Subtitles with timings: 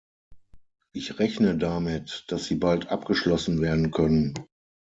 [0.93, 4.33] Ich rechne damit, dass sie bald abgeschlossen werden können.